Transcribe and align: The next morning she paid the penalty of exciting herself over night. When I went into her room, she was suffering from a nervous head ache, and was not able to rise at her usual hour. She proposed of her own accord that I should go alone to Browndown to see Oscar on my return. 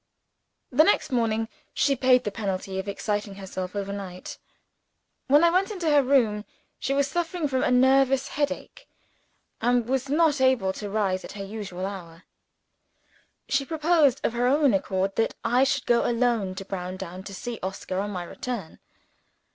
The 0.71 0.83
next 0.83 1.11
morning 1.11 1.47
she 1.75 1.95
paid 1.95 2.23
the 2.23 2.31
penalty 2.31 2.79
of 2.79 2.87
exciting 2.87 3.35
herself 3.35 3.75
over 3.75 3.93
night. 3.93 4.39
When 5.27 5.43
I 5.43 5.51
went 5.51 5.69
into 5.69 5.91
her 5.91 6.01
room, 6.01 6.43
she 6.79 6.95
was 6.95 7.05
suffering 7.07 7.47
from 7.47 7.63
a 7.63 7.69
nervous 7.69 8.29
head 8.29 8.51
ache, 8.51 8.87
and 9.61 9.87
was 9.87 10.09
not 10.09 10.41
able 10.41 10.73
to 10.73 10.89
rise 10.89 11.23
at 11.23 11.33
her 11.33 11.43
usual 11.45 11.85
hour. 11.85 12.23
She 13.47 13.63
proposed 13.63 14.19
of 14.25 14.33
her 14.33 14.47
own 14.47 14.73
accord 14.73 15.17
that 15.17 15.35
I 15.45 15.63
should 15.63 15.85
go 15.85 16.03
alone 16.09 16.55
to 16.55 16.65
Browndown 16.65 17.21
to 17.25 17.33
see 17.35 17.59
Oscar 17.61 17.99
on 17.99 18.09
my 18.09 18.23
return. 18.23 18.79